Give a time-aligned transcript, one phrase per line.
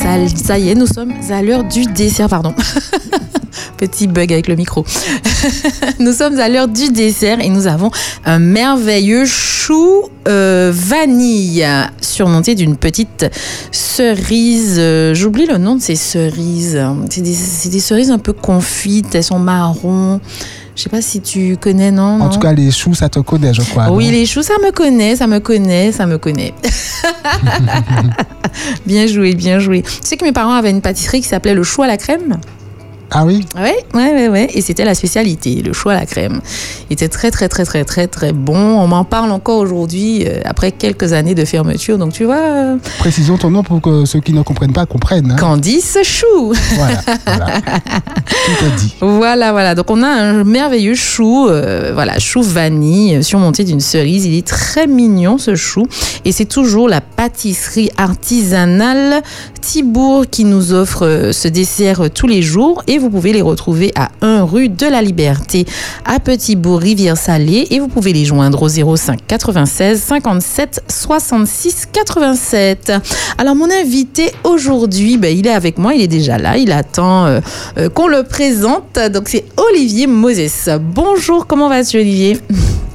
[0.00, 2.54] Ça, y est, nous sommes à l'heure du dessert, pardon.
[3.76, 4.84] Petit bug avec le micro.
[5.98, 7.90] nous sommes à l'heure du dessert et nous avons
[8.24, 11.66] un merveilleux chou euh, vanille
[12.00, 13.26] surmonté d'une petite
[13.72, 14.76] cerise.
[14.78, 16.80] euh, J'oublie le nom de ces cerises.
[17.10, 17.36] C'est des,
[17.70, 20.20] des cerises un peu confites, elles sont marron.
[20.78, 22.28] Je sais pas si tu connais, non, En non?
[22.28, 23.90] tout cas, les choux, ça te connaît, je crois.
[23.90, 26.54] oui, les choux, ça me connaît, ça me connaît, ça me connaît.
[28.86, 29.82] bien joué, bien joué.
[29.82, 32.38] Tu sais que mes parents avaient une pâtisserie qui s'appelait le chou à la crème?
[33.10, 34.48] Ah oui Ouais, ouais, ouais, ouais.
[34.54, 36.40] Et c'était la spécialité, le chou à la crème.
[36.90, 38.56] Il était très, très, très, très, très, très bon.
[38.56, 41.96] On m'en parle encore aujourd'hui, euh, après quelques années de fermeture.
[41.98, 45.30] Donc, tu vois, euh, Précisons ton nom pour que ceux qui ne comprennent pas comprennent.
[45.32, 45.36] hein.
[45.36, 46.52] Candice Chou.
[46.74, 47.46] Voilà, voilà.
[47.60, 48.94] Tout est dit.
[49.00, 49.74] Voilà, voilà.
[49.74, 54.26] Donc on a un merveilleux chou, euh, voilà, chou vanille surmonté d'une cerise.
[54.26, 55.86] Il est très mignon ce chou
[56.24, 59.22] et c'est toujours la pâtisserie artisanale
[59.60, 63.42] Thibourg qui nous offre euh, ce dessert euh, tous les jours et vous pouvez les
[63.42, 65.66] retrouver à 1 rue de la Liberté
[66.04, 72.92] à Petit-Bourg, Rivière-Salée et vous pouvez les joindre au 05 96 57 66 87.
[73.38, 77.26] Alors mon invité aujourd'hui, ben, il est avec moi, il est déjà là, il attend
[77.26, 77.40] euh,
[77.94, 78.98] qu'on le présente.
[79.12, 80.70] Donc c'est Olivier Moses.
[80.80, 82.38] Bonjour, comment vas-tu Olivier?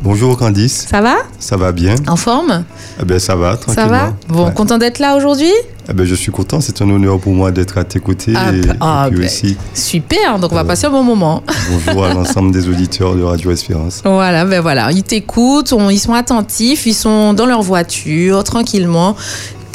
[0.04, 1.16] Bonjour Candice, Ça va?
[1.40, 1.96] Ça va bien?
[2.08, 2.66] En forme?
[3.02, 3.90] Eh ben ça va, Ça tranquillement.
[3.90, 4.54] va Bon, Ouais.
[4.54, 5.52] content d'être là aujourd'hui?
[5.90, 8.52] Eh ben je suis content, c'est un honneur pour moi d'être à tes côtés Ah,
[8.54, 9.26] et, bah, ah, et puis ben.
[9.26, 10.66] aussi Super, donc on va Euh.
[10.66, 11.42] passer un bon moment.
[11.72, 14.02] bonjour à l'ensemble des auditeurs de Radio Espérance.
[14.04, 19.16] Voilà, ben voilà, ils t'écoutent, ils sont attentifs, ils sont dans leur voiture, tranquillement,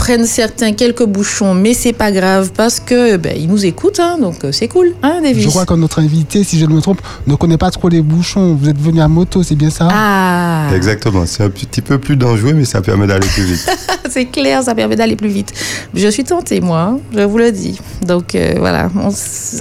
[0.09, 4.17] prennent certains quelques bouchons, mais c'est pas grave parce que ben, ils nous écoutent, hein,
[4.19, 5.45] donc euh, c'est cool, hein, Davis?
[5.45, 8.01] Je crois que notre invité, si je ne me trompe, ne connaît pas trop les
[8.01, 8.55] bouchons.
[8.59, 9.87] Vous êtes venu à moto, c'est bien ça?
[9.93, 13.69] Ah, Exactement, c'est un petit peu plus dangereux mais ça permet d'aller plus vite.
[14.09, 15.53] c'est clair, ça permet d'aller plus vite.
[15.93, 17.79] Je suis tentée, moi, hein, je vous le dis.
[18.07, 19.11] Donc euh, voilà, on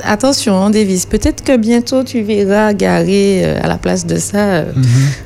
[0.06, 4.38] attention, hein, Davis, peut-être que bientôt tu verras garer euh, à la place de ça
[4.38, 4.84] euh, Mhm.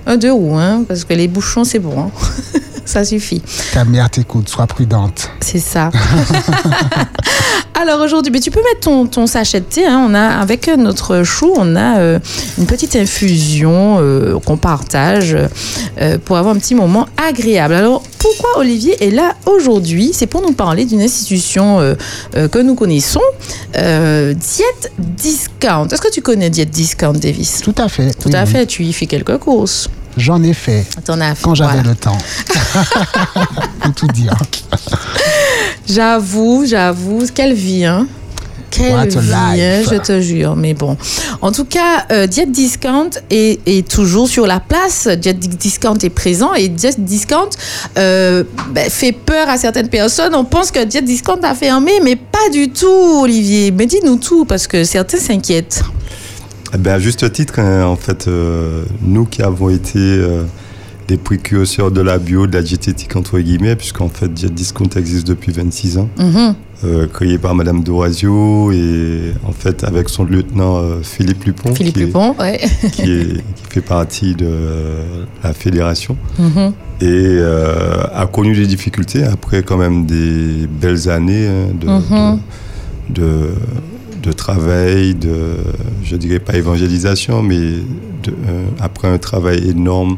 [0.08, 2.10] un deux roues, hein, parce que les bouchons, c'est bon, hein.
[2.92, 3.42] ça suffit.
[3.74, 5.30] Ta mère t'écoute, sois prudente.
[5.42, 5.90] C'est ça.
[7.82, 9.86] Alors aujourd'hui, mais tu peux mettre ton, ton sachet de thé.
[9.88, 10.06] hein.
[10.08, 12.20] On a avec notre chou, on a euh,
[12.60, 15.36] une petite infusion euh, qu'on partage
[16.00, 17.74] euh, pour avoir un petit moment agréable.
[17.74, 20.12] Alors pourquoi Olivier est là aujourd'hui?
[20.14, 21.96] C'est pour nous parler d'une institution
[22.34, 23.22] que nous connaissons,
[23.74, 25.88] Diète Discount.
[25.88, 27.62] Est-ce que tu connais Diète Discount, Davis?
[27.64, 28.14] Tout à fait.
[28.14, 28.68] Tout oui, à fait.
[28.68, 29.90] Tu y fais quelques courses.
[30.18, 31.44] J'en ai fait T'en as fait.
[31.44, 31.90] quand j'avais voilà.
[31.90, 32.18] le temps.
[33.82, 34.36] Pour tout dire.
[35.88, 38.08] J'avoue, j'avoue, quelle vie, hein
[38.72, 39.90] quelle vie, hein, life.
[39.92, 40.56] je te jure.
[40.56, 40.98] Mais bon,
[41.42, 45.08] en tout cas, euh, Diet Discount est, est toujours sur la place.
[45.08, 47.50] Diet Discount est présent et Diet Discount
[47.98, 50.34] euh, ben, fait peur à certaines personnes.
[50.36, 53.72] On pense que Diet Discount a fermé, mais pas du tout, Olivier.
[53.72, 55.84] Mais dis-nous tout parce que certains s'inquiètent.
[56.74, 60.44] Eh ben, à juste titre, hein, en fait, euh, nous qui avons été euh,
[61.10, 65.28] des précurseurs de la bio, de la diététique entre guillemets, puisqu'en fait Diet Discount existe
[65.28, 66.56] depuis 26 ans, Mhm.
[66.86, 71.94] euh, créé par Madame Dorazio et en fait avec son lieutenant euh, Philippe Lupon, Philippe
[71.96, 72.60] qui, est- Lupon, ouais.
[72.94, 74.48] qui, est- qui fait partie de
[75.44, 76.72] la fédération Mhm.
[77.02, 77.40] et
[78.14, 82.40] a connu des difficultés après quand même des belles années hein, de, Mhm.
[83.10, 83.50] de, de,
[84.22, 85.58] de travail, de,
[86.04, 90.18] je dirais pas évangélisation, mais de, euh, après un travail énorme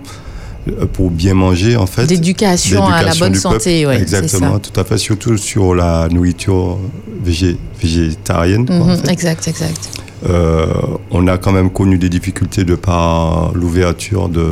[0.67, 2.05] euh, pour bien manger en fait.
[2.05, 6.77] D'éducation à la bonne santé, c'est Exactement, tout à fait, surtout sur la nourriture
[7.25, 8.65] végé- végétarienne.
[8.65, 9.11] quoi, en Mhm, fait.
[9.11, 9.89] Exact, exact.
[10.29, 10.67] Euh,
[11.11, 14.45] on a quand même connu des difficultés de par l'ouverture de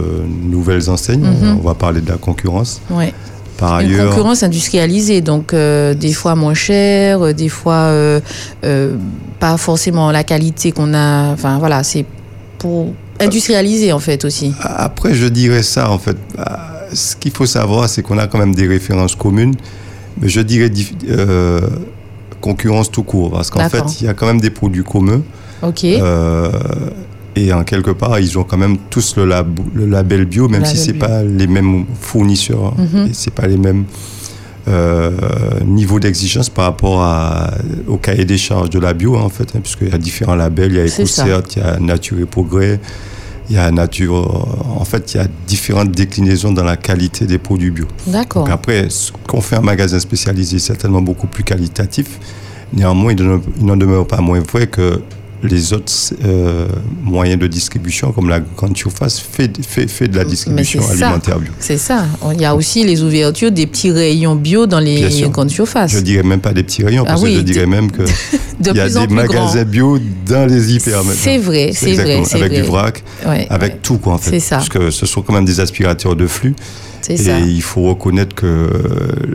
[0.43, 1.21] nouvelles enseignes.
[1.21, 1.57] Mhm.
[1.59, 2.81] On va parler de la concurrence.
[2.89, 3.13] Ouais.
[3.61, 8.19] Par Une ailleurs, concurrence industrialisée, donc euh, des fois moins cher, euh, des fois euh,
[9.39, 11.31] pas forcément la qualité qu'on a.
[11.31, 12.03] Enfin voilà, c'est
[12.57, 14.51] pour industrialiser en fait aussi.
[14.63, 16.17] après, je dirais ça en fait.
[16.39, 19.53] Ah, Ce qu'il faut savoir, c'est qu'on a quand même des références communes,
[20.19, 20.71] mais je dirais
[21.09, 21.61] euh,
[22.41, 25.21] concurrence tout court, parce qu'en fait, il y a quand même des produits communs.
[25.61, 25.85] Ok.
[27.35, 30.65] Et en quelque part, ils ont quand même tous le, lab- le label bio, même
[30.65, 31.07] si Label c'est bio.
[31.07, 33.07] pas les mêmes fournisseurs, hein, Mhm.
[33.07, 33.85] et c'est pas les mêmes
[34.67, 35.11] euh,
[35.65, 37.51] niveaux d'exigence par rapport à,
[37.87, 40.35] au cahier des charges de la bio, hein, en fait, hein, puisqu'il y a différents
[40.35, 41.03] labels, il y a C'est.
[41.03, 42.79] EcoCert, il y a Nature et Progrès,
[43.49, 44.47] il y a Nature.
[44.79, 47.85] En fait, il y a différentes déclinaisons dans la qualité des produits bio.
[48.07, 48.43] D'accord.
[48.43, 52.19] Donc après, ce qu'on fait un magasin spécialisé est certainement beaucoup plus qualitatif.
[52.73, 55.01] Néanmoins, il n'en demeure pas moins vrai que
[55.43, 55.91] les autres
[56.23, 56.67] euh,
[57.03, 60.91] moyens de distribution, comme la grande surface, fait, fait, fait de la distribution ça.
[61.07, 61.51] alimentaire bio.
[61.59, 62.05] C'est ça.
[62.33, 65.91] Il y a aussi les ouvertures des petits rayons bio dans les grandes surfaces.
[65.91, 68.01] Je dirais même pas des petits rayons, Ah parce oui, que je dirais même que
[68.59, 71.01] de il y a des magasins bio dans les hyper.
[71.15, 72.49] C'est vrai, c'est vrai, avec vrai.
[72.49, 73.79] du vrac, Ouais, avec ouais.
[73.81, 74.31] tout quoi en fait.
[74.31, 74.57] C'est ça.
[74.57, 76.55] Parce que ce sont quand même des aspirateurs de flux.
[77.03, 77.39] C'est Et ça.
[77.39, 78.69] il faut reconnaître que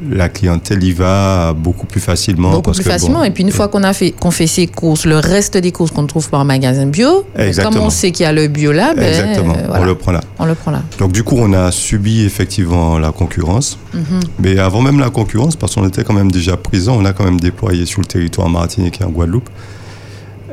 [0.09, 2.51] la clientèle y va beaucoup plus facilement.
[2.51, 3.19] Beaucoup parce plus que, facilement.
[3.19, 5.73] bon, et puis une fois qu'on a fait, qu'on fait ses courses, le reste des
[5.73, 7.77] courses qu'on ne trouve pas en magasin bio, Exactement.
[7.79, 9.95] comme on sait qu'il y a le bio là, ben, Exactement, euh, voilà, on le
[9.97, 10.21] prend là.
[10.39, 10.83] on le prend là.
[10.99, 13.79] Donc du coup, on a subi effectivement la concurrence.
[13.95, 14.21] Mhm.
[14.41, 17.25] Mais avant même la concurrence, parce qu'on était quand même déjà présent, on a quand
[17.25, 19.49] même déployé sur le territoire martiniquais et en Guadeloupe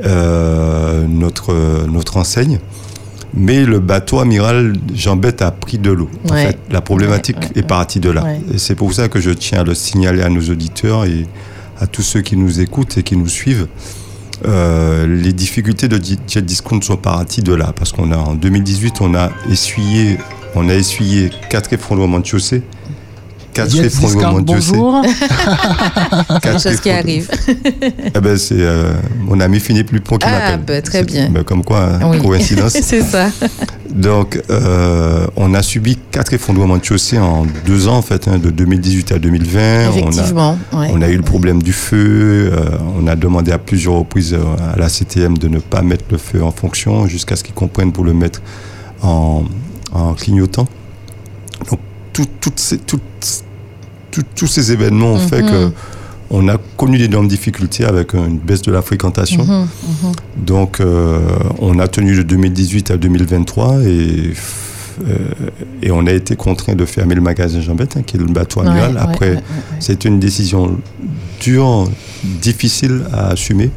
[0.04, 2.58] euh, notre, notre enseigne.
[3.36, 6.08] Mais le bateau amiral Jean-Bête a pris de l'eau.
[6.28, 6.46] En Ouais.
[6.46, 8.22] fait, la problématique Ouais, ouais, est partie de là.
[8.22, 8.40] Ouais.
[8.54, 11.26] Et c'est pour ça que je tiens à le signaler à nos auditeurs et
[11.80, 13.66] à tous ceux qui nous écoutent et qui nous suivent.
[14.46, 19.00] Euh, les difficultés de Jet Discount sont parties de là parce qu'on a en 2018
[19.00, 20.18] on a essuyé
[20.54, 22.62] on a essuyé quatre effondrements de chaussée
[23.54, 25.02] quatre Jet effondrements Discount, de chaussée bonjour.
[26.42, 27.30] C'est choses qui arrivent.
[28.16, 31.28] Eh ben c'est euh, mon ami Philippe Lupon qui Ah, m'appelle ben, très bien.
[31.30, 32.18] ben, comme quoi hein, Oui.
[32.18, 33.28] coïncidence c'est ça.
[33.90, 38.38] donc euh, on a subi quatre effondrements de chaussée en deux ans en fait hein,
[38.38, 40.58] de 2018 à 2020 on a Effectivement.
[40.72, 40.88] ouais.
[40.92, 42.50] On a eu le problème du feu.
[42.52, 42.70] euh,
[43.00, 46.18] on a demandé à plusieurs reprises euh, à la CTM de ne pas mettre le
[46.18, 48.40] feu en fonction jusqu'à ce qu'ils comprennent pour le mettre
[49.02, 49.44] en,
[49.92, 50.66] en clignotant.
[51.70, 51.80] Donc,
[52.14, 53.02] tout- toutes ces- toutes-
[54.10, 55.50] tout- tous ces événements ont fait Mhm.
[55.50, 55.70] que
[56.30, 59.44] on a connu d'énormes difficultés avec une baisse de la fréquentation.
[59.44, 60.12] Mhm, mhm.
[60.46, 61.18] Donc, euh,
[61.60, 64.32] on a tenu de 2018 à 2023 et,
[65.06, 65.16] euh,
[65.82, 68.60] et on a été contraint de fermer le magasin Jean-Bête, hein, qui est le bateau
[68.62, 68.94] amiral.
[68.94, 69.42] Ouais, Après, ouais,
[69.80, 70.78] c'était une décision
[71.40, 71.88] dure,
[72.40, 73.70] difficile à assumer.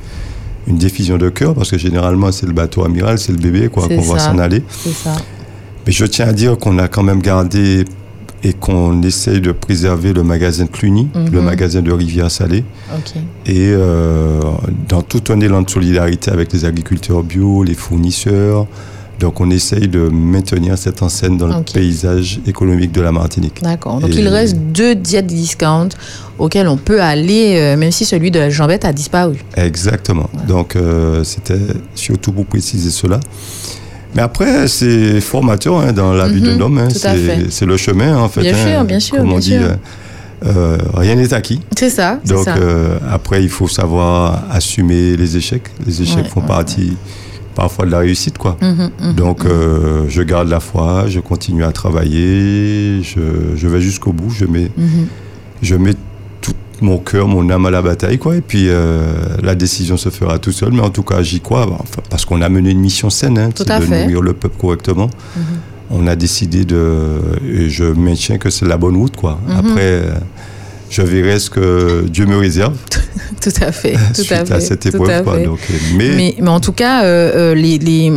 [0.67, 3.85] Une décision de cœur, parce que généralement, c'est le bateau amiral, c'est le bébé, quoi,
[3.87, 4.63] C'est qu'on va s'en aller.
[4.69, 5.15] C'est ça.
[5.85, 7.85] Mais je tiens à dire qu'on a quand même gardé
[8.43, 11.29] et qu'on essaye de préserver le magasin de Cluny, Mhm.
[11.31, 12.63] le magasin de Rivière-Salée.
[12.95, 13.13] Ok.
[13.45, 14.39] Et euh,
[14.87, 18.67] dans tout un élan de solidarité avec les agriculteurs bio, les fournisseurs.
[19.19, 23.63] Donc on essaye de maintenir cette enseigne dans le paysage économique de la Martinique.
[23.63, 23.99] D'accord.
[23.99, 25.89] Donc Et- il reste deux diètes discount
[26.37, 29.37] auxquels on peut aller, euh, même si celui de la jambette a disparu.
[29.55, 30.29] Exactement.
[30.47, 31.57] Donc euh, c'était
[31.95, 33.19] surtout pour préciser cela.
[34.17, 36.77] Mais après, c'est formateur hein, dans la vie Mhm, d'un homme.
[36.79, 36.87] hein.
[36.89, 38.41] C'est- le chemin, en fait.
[38.41, 38.67] Bien hein.
[38.73, 39.61] sûr, bien sûr, Comme on bien dit, sûr.
[39.61, 39.75] euh,
[40.47, 41.61] euh, rien n'est acquis.
[41.77, 42.55] C'est ça, Donc ça.
[42.57, 45.69] euh, après, il faut savoir assumer les échecs.
[45.85, 46.97] Les échecs Ouais, font ouais, partie
[47.53, 48.57] parfois de la réussite, quoi.
[48.59, 49.13] Mhm, mhm.
[49.13, 54.31] Donc euh, je garde la foi, je continue à travailler, je, je vais jusqu'au bout,
[54.31, 55.05] je mets, Mhm.
[55.61, 55.99] je mets tout
[56.81, 58.35] mon cœur, mon âme à la bataille, quoi.
[58.35, 59.13] Et puis euh,
[59.43, 62.25] la décision se fera tout seul, mais en tout cas j'y crois, bah, enfin, parce
[62.25, 64.01] qu'on a mené une mission saine, hein, à de fait.
[64.03, 65.09] nourrir le peuple correctement.
[65.35, 65.43] Mhm.
[65.89, 67.19] On a décidé de,
[67.49, 69.39] et je maintiens que c'est la bonne route, quoi.
[69.47, 69.55] Mhm.
[69.57, 69.81] Après.
[69.81, 70.11] euh,
[70.89, 72.77] je verrai ce que Dieu me réserve
[73.41, 74.61] Tout à fait, tout suite à à, fait.
[74.61, 75.09] cette tout épreuve.
[75.09, 75.37] à quoi.
[75.37, 78.09] Donc, euh, mais, Mais, mais en tout cas, euh, les, les,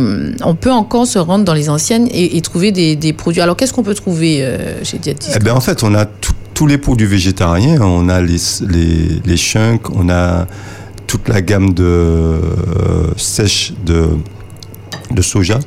[0.45, 3.41] on peut encore se rendre dans les anciennes et, et trouver des, des produits.
[3.41, 6.31] Alors, qu'est-ce qu'on peut trouver euh, chez Diet Eh ben, en fait, on a tout-
[6.61, 7.81] tous les produits végétariens.
[7.81, 8.37] On a les,
[8.69, 10.45] les, les chunks, on a
[11.07, 12.37] toute la gamme de euh,
[13.17, 14.09] sèches de,
[15.09, 15.57] de soja.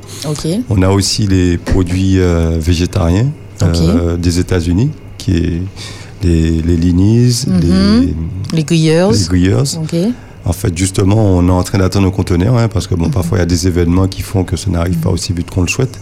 [0.69, 3.27] On a aussi les produits euh, végétariens
[3.61, 5.61] euh, des États-Unis, qui est
[6.23, 7.59] les, les Linis, Mhm.
[8.53, 9.11] les, les grilleurs.
[9.11, 9.75] les.
[9.75, 9.95] Ok,
[10.45, 13.11] En fait, justement, on est en train d'attendre nos conteneurs, hein, parce que bon, Mhm.
[13.11, 15.63] parfois il y a des événements qui font que ça n'arrive pas aussi vite qu'on
[15.63, 15.99] le souhaite.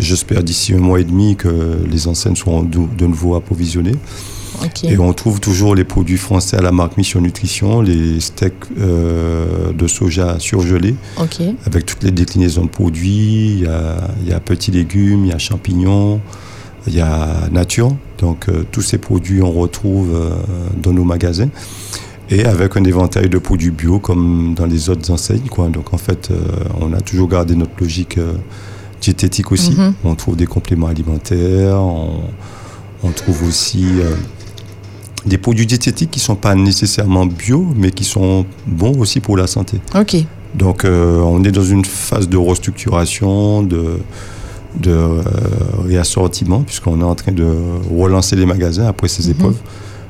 [0.00, 3.96] J'espère d'ici un mois et demi que les enseignes seront de, de nouveau approvisionnées.
[4.84, 9.72] Et on trouve toujours les produits français à la marque Mission Nutrition, les steaks euh,
[9.72, 10.94] de soja surgelés,
[11.66, 13.52] avec toutes les déclinaisons de produits.
[13.52, 16.20] Il y a, il y a petits légumes, il y a champignons,
[16.86, 17.94] il y a nature.
[18.18, 20.30] Donc euh, tous ces produits on retrouve euh,
[20.82, 21.48] dans nos magasins.
[22.28, 25.48] Et avec un éventail de produits bio comme dans les autres enseignes.
[25.50, 25.68] Quoi.
[25.68, 26.30] Donc en fait,
[26.80, 28.20] on a toujours gardé notre logique
[29.00, 29.72] diététique aussi.
[29.72, 29.94] Mhm.
[30.04, 32.20] On trouve des compléments alimentaires, on,
[33.02, 34.14] on trouve aussi euh,
[35.26, 39.36] des produits diététiques qui ne sont pas nécessairement bio, mais qui sont bons aussi pour
[39.36, 39.80] la santé.
[39.94, 40.16] Ok,
[40.54, 43.98] Donc euh, on est dans une phase de restructuration, de,
[44.80, 45.22] de euh,
[45.84, 47.46] réassortiment, puisqu'on est en train de
[47.94, 49.30] relancer les magasins après ces Mhm.
[49.32, 49.56] épreuves.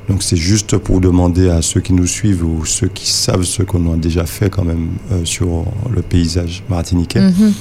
[0.09, 3.63] Donc c'est juste pour demander à ceux qui nous suivent ou ceux qui savent ce
[3.63, 7.53] qu'on a déjà fait quand même euh, sur le paysage martiniquais, Mhm.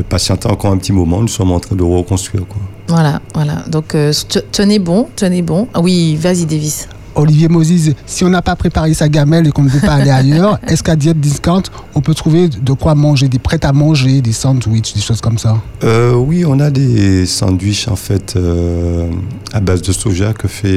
[0.00, 1.20] De patienter encore un petit moment.
[1.20, 2.44] Nous sommes en train de reconstruire.
[2.48, 2.60] Quoi.
[2.88, 3.64] Voilà, voilà.
[3.68, 5.68] Donc, euh, te- tenez bon, tenez bon.
[5.74, 6.88] Ah oui, vas-y, Davis.
[7.16, 10.10] Olivier Moses, si on n'a pas préparé sa gamelle et qu'on ne veut pas aller
[10.10, 11.62] ailleurs, est-ce qu'à Diète Discount,
[11.94, 15.36] on peut trouver de quoi manger, des prêts à manger, des sandwichs, des choses comme
[15.36, 15.58] ça?
[15.82, 19.10] Euh, oui, on a des sandwichs en fait euh,
[19.52, 20.68] à base de soja que fait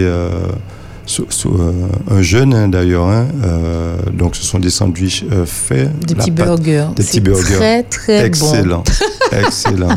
[1.46, 1.72] euh,
[2.12, 3.08] un jeune hein, d'ailleurs.
[3.08, 3.28] hein.
[3.44, 5.90] Euh, donc ce sont des sandwichs euh, faits.
[6.06, 6.88] Des petits pâte- burgers.
[6.96, 7.56] des C'est petits burgers.
[7.56, 8.52] Très, très bon.
[8.54, 8.84] Excellent,
[9.32, 9.90] excellent.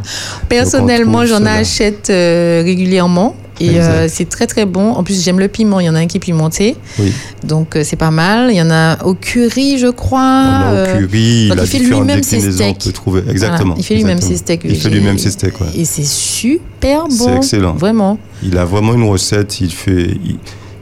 [0.49, 3.37] Personnellement, j'en achète régulièrement.
[3.59, 4.93] Et euh, c'est très très bon.
[4.93, 5.81] En plus, j'aime le piment.
[5.81, 6.77] Il y en a un qui est pimenté.
[6.99, 7.11] Oui.
[7.43, 8.51] Donc, euh, c'est pas mal.
[8.51, 10.19] Il y en a au curry, je crois.
[10.21, 12.85] On a euh, au curry, donc il fait lui-même ses on steaks.
[12.85, 13.23] peut trouver.
[13.31, 13.69] Exactement.
[13.69, 13.81] voilà.
[13.81, 14.61] Il fait lui-même ses steaks.
[14.65, 15.69] Il fait J'ai- lui-même ses steaks, ouais.
[15.75, 17.37] Et c'est super C'est bon.
[17.39, 17.73] excellent.
[17.77, 18.19] Vraiment.
[18.43, 20.37] Il a vraiment une recette, il fait, il,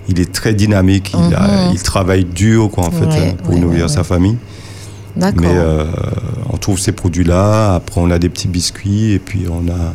[0.08, 1.70] il est très dynamique, il, a- Mhm.
[1.75, 4.37] il travaille dur quoi, en fait, Ouais, hein, pour ouais, nourrir ouais, sa famille.
[5.16, 5.84] Mais euh,
[6.52, 7.76] on trouve ces produits-là.
[7.76, 9.94] Après, on a des petits biscuits et puis on a,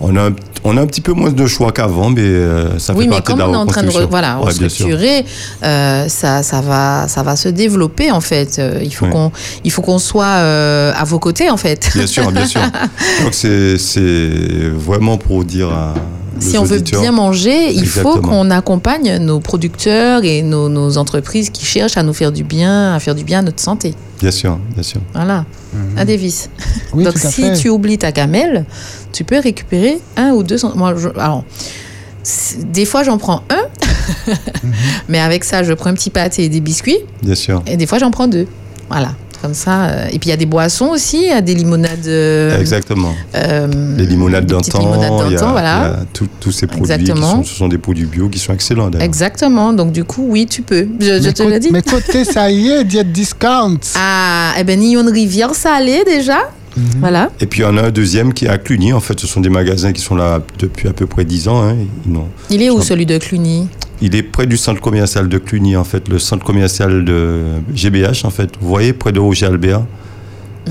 [0.00, 0.34] on a, un-
[0.64, 3.16] on a un petit peu moins de choix qu'avant, mais euh, ça oui, fait mais
[3.16, 5.26] partie comme de la on est en train de re- voilà, restructurer,
[5.62, 8.58] euh, ça, ça, va, ça va se développer en fait.
[8.58, 9.30] Euh, il faut qu'on
[9.62, 11.90] il faut qu'on soit à vos côtés en fait.
[11.94, 12.62] Bien sûr, bien sûr.
[13.22, 15.92] Donc c'est c'est vraiment pour dire à
[16.38, 21.50] Si on veut bien manger, il faut qu'on accompagne nos producteurs et nos, nos entreprises
[21.50, 23.94] qui cherchent à nous faire du bien, à faire du bien à notre santé.
[24.20, 25.00] Bien sûr, bien sûr.
[25.14, 25.44] Voilà,
[25.96, 26.48] un Davis.
[26.92, 27.56] Oui, Donc tout à si fait.
[27.56, 28.64] tu oublies ta gamelle,
[29.12, 30.56] tu peux récupérer un ou deux.
[30.76, 31.44] Moi, je- alors,
[32.72, 33.62] des fois j'en prends un,
[34.28, 34.72] Mhm.
[35.08, 37.62] mais avec ça je prends un petit pâté et des biscuits, Bien sûr.
[37.66, 38.46] et des fois j'en prends deux.
[38.88, 39.14] Voilà.
[39.42, 39.84] Comme ça.
[39.86, 42.06] euh, Et puis il y a des boissons aussi, il y a des limonades.
[42.06, 43.14] euh, Exactement.
[43.34, 43.66] euh,
[43.96, 45.78] Les limonades d'antan, limonades il y a, d'antan, voilà.
[46.14, 47.30] il y a tous ces produits qui Exactement.
[47.36, 49.06] sont, ce sont des produits bio qui sont excellents d'ailleurs.
[49.06, 49.72] Exactement.
[49.72, 50.86] Donc du coup, oui, tu peux.
[51.00, 51.70] Je, te l'ai dit.
[51.72, 53.78] mais côté, ça y est, Diète Discount.
[53.96, 56.38] Ah, eh ben Nyon Rivière salée déjà.
[56.76, 56.84] Mhm.
[57.00, 57.30] Voilà.
[57.40, 58.92] Et puis il y en a un deuxième qui est à Cluny.
[58.92, 61.62] En fait, ce sont des magasins qui sont là depuis à peu près 10 ans.
[61.62, 61.74] hein.
[62.50, 63.66] Il est où celui de Cluny?
[64.02, 67.42] Il est près du centre commercial de Cluny, en fait, le centre commercial de
[67.74, 68.50] GBH, en fait.
[68.60, 69.82] Vous voyez, près de Roger Albert.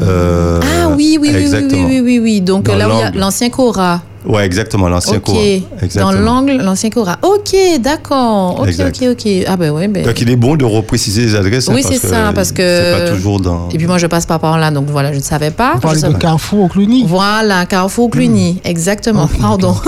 [0.02, 2.42] Euh, Ah oui, oui, oui, oui, oui, oui.
[2.42, 3.20] Donc Dans là où il y a l'angle.
[3.20, 4.02] l'ancien Cora.
[4.26, 5.24] Ouais, exactement, l'ancien Ok.
[5.24, 5.40] courant.
[5.40, 6.12] Dans Exactement.
[6.12, 7.18] l'angle, l'ancien Cora.
[7.22, 8.60] Ok, d'accord.
[8.60, 9.02] Ok, Exact.
[9.02, 9.28] ok, ok.
[9.48, 10.04] Ah ben ouais, ben.
[10.06, 11.70] Donc il est bon de repréciser les adresses.
[11.70, 13.70] hein, Oui, c'est ça, parce que- C'est pas toujours dans.
[13.70, 15.72] Et puis moi, je passe pas par là, donc voilà, je ne savais pas.
[15.76, 19.24] Vous Je parlez de Carrefour au Cluny Voilà, Carrefour Cluny, exactement.
[19.24, 19.76] Ok, ok, Pardon.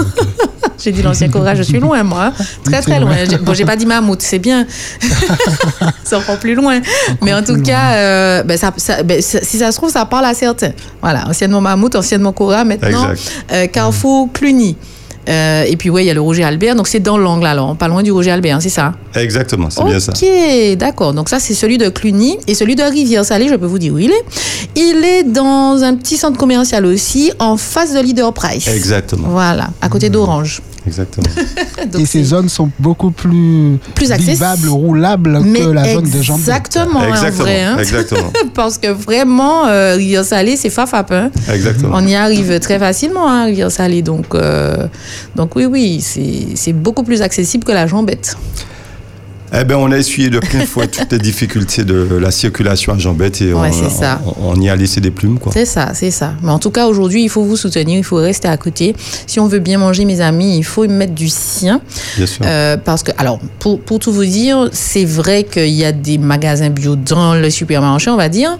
[0.84, 2.32] J'ai dit l'ancien Cora, je suis loin, moi.
[2.40, 2.44] hein.
[2.64, 3.12] Très, très loin.
[3.44, 4.66] Bon, j'ai pas dit mammouth, c'est bien.
[6.04, 6.80] ça prend plus loin.
[7.22, 10.26] Mais en tout cas, euh, ben, ça, ça- ben, si ça se trouve, ça parle
[10.26, 10.72] à certains.
[11.00, 13.10] Voilà, anciennement mammouth, anciennement Cora, maintenant
[13.52, 14.76] euh, Carrefour Cluny.
[15.30, 17.76] Euh, et puis, ouais, il y a le Roger Albert, donc c'est dans l'angle, alors,
[17.76, 18.94] pas loin du Roger Albert, hein, c'est ça?
[19.16, 20.14] Exactement, c'est bien ça.
[20.14, 21.14] Ok, d'accord.
[21.14, 22.38] Donc ça, c'est celui de Cluny.
[22.48, 24.26] Et celui de Rivière-Salée, je peux vous dire où il est.
[24.76, 28.68] Il est dans un petit centre commercial aussi, en face de Leader Price.
[28.68, 30.62] Exactement, Voilà, à côté d'Orange.
[30.88, 31.28] Exactement.
[31.92, 36.24] Donc Et ces zones sont beaucoup plus, Plus vivables, roulables Mais que la zone des
[36.24, 36.40] jambes.
[36.40, 37.62] Exactement, hein, en exactement, vrai.
[37.62, 37.78] hein.
[37.78, 41.12] exactement, Parce que vraiment, euh, Rivière-Salée, c'est fafap.
[41.12, 41.32] Hein.
[41.52, 41.96] exactement.
[41.98, 44.02] On y arrive très facilement, hein, Rivière-Salée.
[44.02, 44.88] Donc, euh,
[45.36, 48.36] donc oui, oui, c'est c'est beaucoup plus accessible que la jambette.
[49.54, 52.98] Eh ben, on a essuyé de plein fouet toutes les difficultés de la circulation à
[52.98, 54.22] Jambette et Ouais, on, c'est ça.
[54.26, 55.52] on- on y a laissé des plumes, quoi.
[55.54, 56.34] C'est ça, c'est ça.
[56.42, 58.96] Mais en tout cas, aujourd'hui, il faut vous soutenir, il faut rester à côté.
[59.28, 61.82] Si on veut bien manger, mes amis, il faut y mettre du sien.
[62.16, 62.46] Bien sûr.
[62.48, 66.18] Euh, parce que, alors, pour, pour tout vous dire, c'est vrai qu'il y a des
[66.18, 68.58] magasins bio dans le supermarché, on va dire.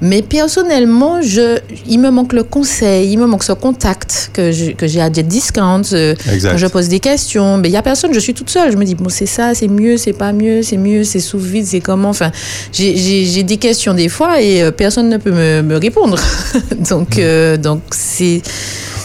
[0.00, 5.00] Mais personnellement, je, il me manque le conseil, il me manque ce contact que j'ai
[5.00, 5.82] à Jet Discount.
[5.92, 8.72] euh, quand je pose des questions, mais il y a personne, je suis toute seule.
[8.72, 11.38] Je me dis, bon, c'est ça, c'est mieux, c'est pas mieux, c'est mieux, c'est sous
[11.38, 12.10] vide, c'est comment.
[12.10, 12.30] Enfin,
[12.72, 16.18] j'ai- des questions des fois et euh, personne ne peut me, me répondre.
[16.90, 18.42] donc, euh, donc c'est.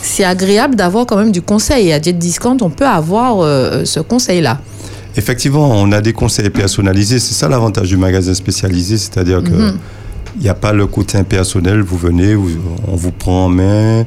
[0.10, 1.90] C'est agréable d'avoir quand même du conseil.
[1.90, 4.60] Et à Jet Discount, on peut avoir euh, ce conseil-là.
[5.16, 7.20] Effectivement, on a des conseils personnalisés.
[7.20, 9.78] C'est ça l'avantage du magasin spécialisé, c'est-à-dire que Mhm.
[10.38, 11.82] il n'y a pas le côté impersonnel.
[11.82, 12.50] Vous venez, vous-
[12.88, 14.06] on vous prend en main,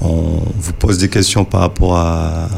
[0.00, 2.48] on vous pose des questions par rapport à,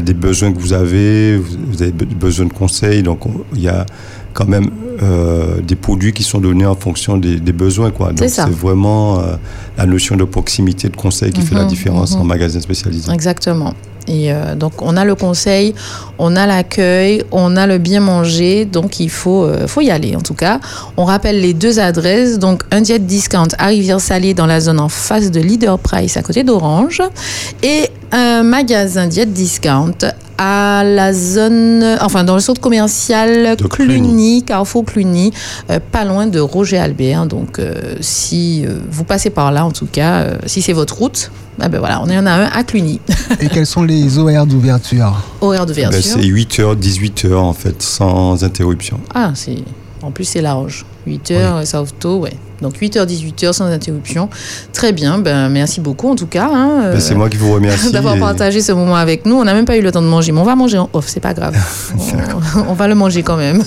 [0.00, 1.36] des besoins que vous avez.
[1.36, 3.84] Vous, vous avez be- besoin de conseils, donc on- il y a
[4.32, 4.70] quand même
[5.02, 7.90] euh, des produits qui sont donnés en fonction des, des besoins.
[7.90, 8.12] Quoi.
[8.16, 9.36] C'est Donc c'est vraiment euh,
[9.76, 12.22] la notion de proximité, de conseil qui fait la Mhm, différence mhm.
[12.22, 13.10] en magasin spécialisé.
[13.12, 13.74] Exactement.
[14.08, 15.74] Euh, donc, on a le conseil,
[16.18, 18.64] on a l'accueil, on a le bien manger.
[18.64, 20.60] Donc, il faut, euh, y aller, en tout cas.
[20.96, 22.38] On rappelle les deux adresses.
[22.38, 26.22] Donc, un jet discount à Rivière-Salée dans la zone en face de Leader Price à
[26.22, 27.02] côté d'Orange.
[27.62, 29.94] Et un magasin jet discount
[30.44, 34.42] à la zone, enfin dans le centre commercial De Cluny, Cluny.
[34.42, 35.32] Carrefour Cluny,
[35.70, 37.26] euh, pas loin de Roger Albert.
[37.26, 40.98] Donc euh, si euh, vous passez par là, en tout cas, euh, si c'est votre
[40.98, 41.30] route,
[41.60, 42.98] ah ben voilà, on en a un à Cluny.
[43.40, 46.02] Et quels sont les horaires d'ouverture Horaire Ben, d'ouverture.
[46.02, 48.98] c'est 8h, 18h en fait, sans interruption.
[49.14, 49.58] Ah, c'est.
[50.02, 50.84] En plus, c'est large.
[51.06, 52.32] 8 heures, ça ouvre tôt, ouais.
[52.62, 54.28] Donc 8h, 18h sans interruption.
[54.72, 56.48] Très bien, ben, merci beaucoup en tout cas.
[56.52, 57.92] hein, Ben, euh, c'est moi qui vous remercie.
[57.92, 59.34] D'avoir et- partagé ce moment avec nous.
[59.36, 61.06] On n'a même pas eu le temps de manger, mais on va manger en off,
[61.08, 61.54] c'est pas grave.
[62.56, 63.62] on, on va le manger quand même.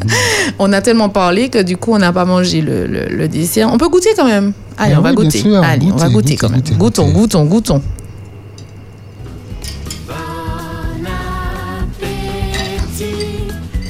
[0.58, 3.70] on a tellement parlé que du coup, on n'a pas mangé le, le- le dessert.
[3.72, 4.52] On peut goûter quand même.
[4.76, 5.38] Allez, Ah on va oui, goûter.
[5.38, 6.62] sûr, Allez, on va goûter quand même.
[6.78, 7.80] goûtons, goûtons, goûtons.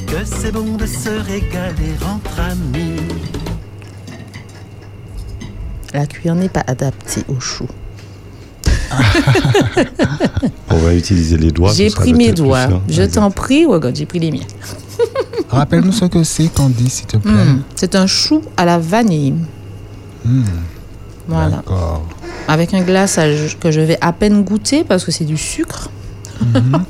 [0.06, 3.00] Que c'est bon de se régaler entre amis.
[5.94, 7.66] La cuillère n'est pas adaptée au chou.
[10.70, 11.72] On va utiliser les doigts.
[11.72, 12.68] J'ai pris mes doigts.
[12.88, 14.46] Je t'en prie, Wagon, j'ai pris les miens.
[15.48, 17.30] Rappelle-nous ce que c'est, Candy, s'il te plaît.
[17.32, 19.34] Hmm, C'est un chou à la vanille.
[20.24, 20.42] Hmm,
[21.28, 21.62] Voilà.
[22.48, 25.90] Avec un glaçage que je vais à peine goûter parce que c'est du sucre.
[26.40, 26.84] Mhm.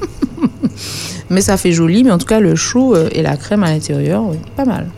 [1.30, 2.04] mais ça fait joli.
[2.04, 4.88] Mais en tout cas, le chou euh, et la crème à l'intérieur, oui, pas mal.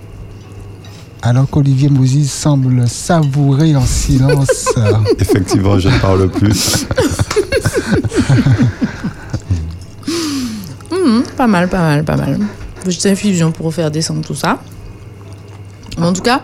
[1.26, 4.68] Alors qu'Olivier Moses semble savourer en silence.
[5.18, 6.86] Effectivement, je ne parle plus.
[10.92, 12.38] Mhm, pas mal, pas mal, pas mal.
[12.84, 14.60] Petite infusion pour faire descendre tout ça.
[15.96, 16.42] En tout cas,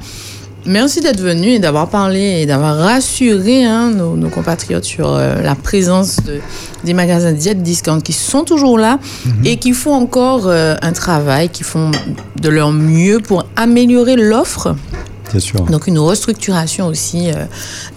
[0.67, 5.41] merci d'être venu et d'avoir parlé et d'avoir rassuré hein, nos, nos compatriotes sur euh,
[5.43, 6.41] la présence de-
[6.85, 8.99] des magasins Diet Discount qui sont toujours là
[9.45, 11.91] et qui font encore euh, un travail, qui font
[12.41, 14.75] de leur mieux pour améliorer l'offre.
[15.31, 15.61] Bien sûr.
[15.67, 17.31] Donc une restructuration aussi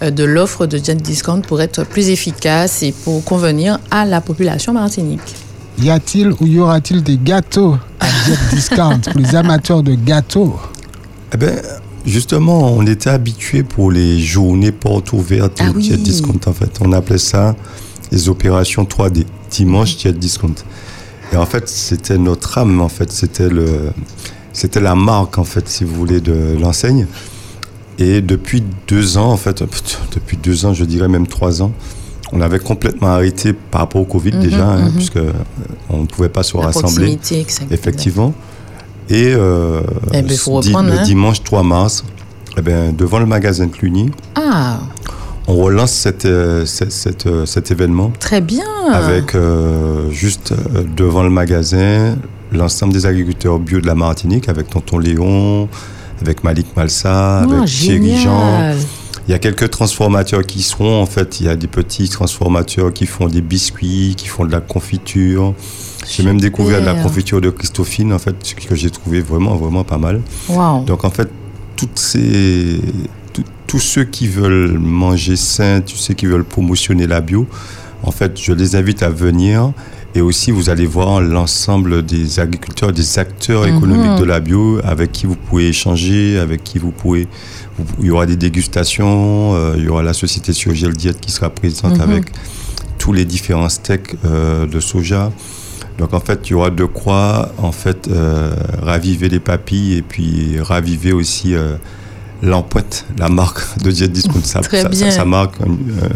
[0.02, 4.20] euh, de l'offre de Jet Discount pour être plus efficace et pour convenir à la
[4.20, 5.34] population martinique.
[5.80, 10.54] y a-t-il ou y aura-t-il des gâteaux à Jet Discount pour les amateurs de gâteaux?
[11.32, 11.56] Eh ben,
[12.06, 15.88] justement, on était habitué pour les journées portes ouvertes Ah oui.
[15.98, 16.40] Discount.
[16.46, 17.54] En fait, on appelait ça
[18.12, 19.24] les opérations 3D.
[19.50, 20.54] Dimanche Jet Discount.
[21.32, 22.80] Et en fait, c'était notre âme.
[22.80, 23.90] En fait, c'était le,
[24.52, 27.06] c'était la marque en fait, si vous voulez, de l'enseigne.
[27.98, 29.62] Et depuis deux ans, en fait,
[30.14, 31.72] depuis deux ans, je dirais même trois ans,
[32.32, 34.92] on avait complètement arrêté par rapport au Covid Mhm, déjà, hein, mhm.
[34.94, 35.32] puisque euh,
[35.88, 37.18] on ne pouvait pas se La rassembler.
[37.70, 38.34] exactement.
[39.10, 39.80] Et euh,
[40.12, 41.02] Eh ben, faut di- reprendre, le hein.
[41.02, 42.04] dimanche 3 mars,
[42.56, 44.78] eh ben, devant le magasin de Cluny, Ah,
[45.46, 48.64] on relance cette, euh, cette- cette, euh, cet événement très bien.
[48.92, 50.54] avec euh, juste
[50.96, 52.16] devant le magasin
[52.52, 55.68] l'ensemble des agriculteurs bio de la Martinique, avec Tonton Léon,
[56.22, 58.72] avec Malik Malsa, Ah, avec Thierry Jean.
[59.26, 61.00] Il y a quelques transformateurs qui seront.
[61.00, 64.52] En fait, il y a des petits transformateurs qui font des biscuits, qui font de
[64.52, 65.54] la confiture.
[66.08, 69.84] J'ai même découvert la confiture de Christophine, en fait, ce que j'ai trouvé vraiment, vraiment
[69.84, 70.20] pas mal.
[70.48, 70.84] Wow.
[70.84, 71.28] Donc, en fait,
[71.76, 72.80] toutes ces,
[73.32, 77.46] tout- tous ceux qui veulent manger sain, tous ceux qui veulent promotionner la bio,
[78.02, 79.72] en fait, je les invite à venir.
[80.16, 83.76] Et aussi, vous allez voir l'ensemble des agriculteurs, des acteurs Mhm.
[83.76, 87.26] économiques de la bio, avec qui vous pouvez échanger, avec qui vous pouvez.
[87.76, 91.32] vous- il y aura des dégustations, euh, il y aura la société Surgel Diète qui
[91.32, 92.00] sera présente Mhm.
[92.02, 92.24] avec
[92.98, 95.32] tous les différents steaks euh, de soja.
[95.98, 98.50] Donc en fait, il y aura de quoi en fait euh,
[98.82, 101.76] raviver les papilles et puis raviver aussi euh,
[102.42, 104.40] l'empreinte, la marque de Jet Discount.
[104.42, 105.10] Ça, ça, bien.
[105.10, 106.08] ça- ça marque un, euh,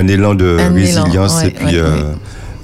[0.00, 2.12] un élan de Un élan, résilience ouais, et puis ouais, euh,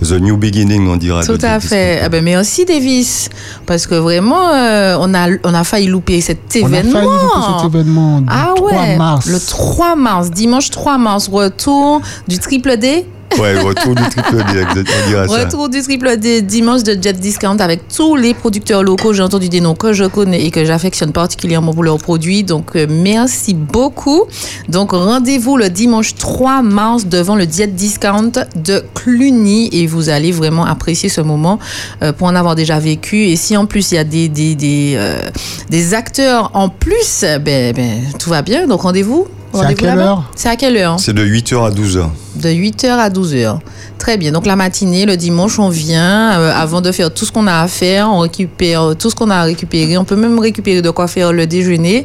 [0.03, 1.25] the new beginning, on dira.
[1.25, 2.01] Tout à fait.
[2.05, 3.31] Ah ben, merci, Davis.
[3.67, 7.01] Parce que vraiment, euh, on, a, on a failli louper cet On a failli événement.
[7.03, 9.27] louper cet événement Ah 3 ouais, mars.
[9.27, 13.07] le 3 mars, dimanche 3 mars, retour du triple D.
[13.41, 15.45] Ouais, retour du triple D, exact, on dira ça.
[15.45, 19.13] Retour du triple D dimanche de Jet Discount avec tous les producteurs locaux.
[19.13, 22.45] J'ai entendu des noms que je connais et que j'affectionne particulièrement pour leurs produits.
[22.45, 24.25] Donc, euh, merci beaucoup.
[24.69, 30.33] Donc, rendez-vous le dimanche 3 mars devant le Jet Discount de Cluny et vous allez
[30.33, 31.59] vraiment apprécier ce moment
[32.03, 33.25] euh, pour en avoir déjà vécu.
[33.25, 37.73] Et si en plus il y a des, des, des, euh, acteurs en plus, ben,
[37.75, 38.67] ben, tout va bien.
[38.67, 39.27] Donc, rendez-vous.
[39.55, 42.09] C'est à quelle heure C'est à quelle heure C'est de 8h à 12h.
[42.37, 43.59] de 8h à 12h.
[43.99, 44.33] Très bien.
[44.33, 46.39] Donc la matinée, le dimanche, on vient.
[46.39, 49.31] euh, avant de faire tout ce qu'on a à faire, on récupère tout ce qu'on
[49.31, 49.97] a à récupérer.
[49.97, 52.05] On peut même récupérer de quoi faire le déjeuner,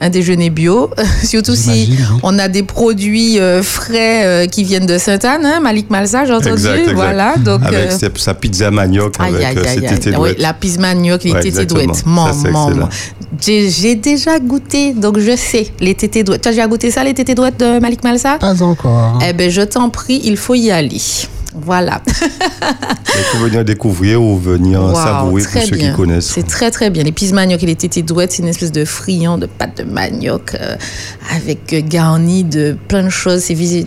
[0.00, 0.90] un déjeuner bio.
[1.24, 1.98] Surtout si oui.
[2.22, 5.46] on a des produits euh, frais euh, qui viennent de Sainte-Anne.
[5.46, 6.52] Hein, Malik Malsa, j'ai entendu.
[6.52, 6.94] Exact, exact.
[6.94, 7.34] Voilà.
[7.38, 9.98] Donc, Avec euh, sa pizza manioc, Aïe, avec aïe, euh, ses aïe, aïe.
[9.98, 12.04] tétés Oui, la pise manioc, les Ouais, tétés douettes.
[13.40, 16.42] J'ai déjà goûté, donc je sais, les tétés douettes.
[16.42, 19.18] Tu as déjà goûté ça, les tétés douettes de Malik Malsa Pas encore.
[19.26, 21.00] eh ben, je t'en prie, il faut y aller.
[21.54, 22.02] Voilà.
[22.08, 25.90] Il faut venir découvrir ou venir Wow, savourer pour ceux bien.
[25.90, 26.26] qui connaissent.
[26.34, 27.02] C'est très très bien.
[27.02, 30.54] Les manioc et les tétés douettes, c'est une espèce de friand de pâte de manioc
[30.54, 30.76] euh,
[31.34, 33.40] avec euh, garni de plein de choses.
[33.40, 33.86] C'est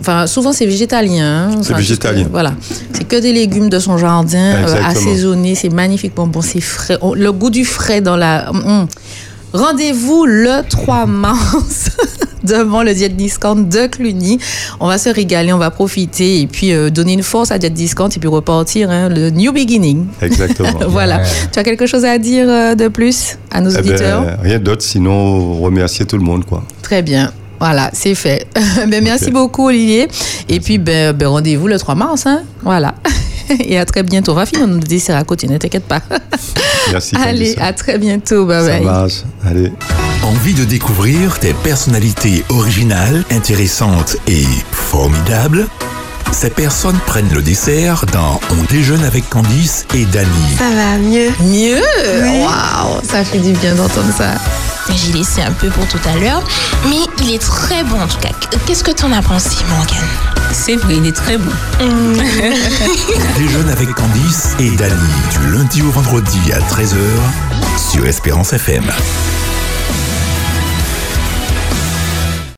[0.00, 1.50] enfin, souvent c'est végétalien.
[1.52, 1.62] hein.
[1.62, 2.24] C'est végétalien.
[2.24, 2.54] que- voilà.
[2.92, 5.54] C'est que des légumes de son jardin, euh, assaisonnés.
[5.54, 6.40] C'est magnifiquement bon.
[6.40, 6.96] C'est frais.
[7.02, 8.50] On- le goût du frais dans la.
[8.50, 8.86] Hum, hum.
[9.54, 11.90] Rendez-vous le 3 mars
[12.42, 14.38] devant le Diet Discount de Cluny.
[14.80, 17.70] On va se régaler, on va profiter et puis euh, donner une force à Diet
[17.72, 20.06] Discount et puis repartir hein, le New Beginning.
[20.20, 20.70] Exactement.
[20.88, 21.18] Voilà.
[21.18, 21.24] Ouais.
[21.52, 24.24] Tu as quelque chose à dire euh, de plus à nos Eh ben, auditeurs?
[24.42, 26.44] rien d'autre, sinon remercier tout le monde.
[26.44, 26.64] quoi.
[26.82, 27.32] Très bien.
[27.60, 28.48] Voilà, c'est fait.
[28.88, 30.08] ben, merci beaucoup, Olivier.
[30.48, 32.26] Et puis, ben, ben, rendez-vous le 3 mars.
[32.26, 32.42] Hein?
[32.62, 32.96] Voilà.
[33.60, 34.32] Et à très bientôt.
[34.32, 36.00] On va finir nos desserts à côté, ne t'inquiète pas.
[36.92, 37.14] Merci.
[37.16, 38.46] Allez, à très bientôt.
[38.46, 38.84] Bye Ça bye.
[38.84, 39.22] marche.
[39.44, 39.72] Allez.
[40.22, 45.66] Envie de découvrir des personnalités originales, intéressantes et formidables?
[46.34, 50.28] Ces personnes prennent le dessert dans On déjeune avec Candice et Dany.
[50.58, 51.30] Ça va mieux?
[51.44, 51.80] Mieux?
[52.42, 54.34] Waouh, ça fait du bien d'entendre ça.
[54.96, 56.42] J'ai laissé un peu pour tout à l'heure,
[56.88, 58.30] mais il est très bon en tout cas.
[58.66, 60.08] Qu'est-ce que t'en as pensé, Morgane?
[60.52, 61.52] C'est vrai, il est très bon.
[61.80, 64.92] On déjeune avec Candice et Dany
[65.30, 66.96] du lundi au vendredi à 13h
[67.92, 68.84] sur Espérance FM.